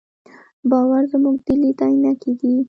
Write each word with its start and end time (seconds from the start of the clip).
باور 0.69 1.03
زموږ 1.11 1.37
د 1.45 1.47
لید 1.61 1.79
عینکې 1.87 2.31
دي. 2.39 2.51